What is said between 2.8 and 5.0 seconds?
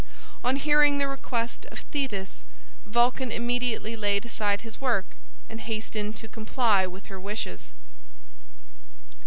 Vulcan immediately laid aside his